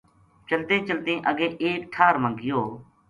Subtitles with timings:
[0.49, 2.61] چلتیں چلتیں اگے ایک ٹھار ما گیو